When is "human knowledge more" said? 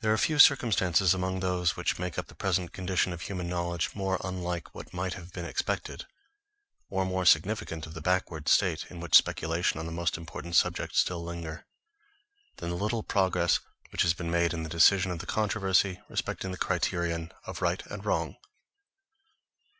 3.22-4.20